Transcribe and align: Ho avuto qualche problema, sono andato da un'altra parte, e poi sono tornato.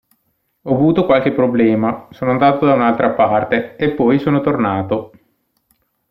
Ho 0.63 0.73
avuto 0.73 1.05
qualche 1.05 1.31
problema, 1.31 2.07
sono 2.09 2.31
andato 2.31 2.65
da 2.65 2.73
un'altra 2.73 3.11
parte, 3.11 3.75
e 3.75 3.93
poi 3.93 4.17
sono 4.17 4.41
tornato. 4.41 5.11